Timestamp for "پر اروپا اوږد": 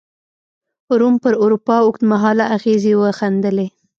1.23-2.03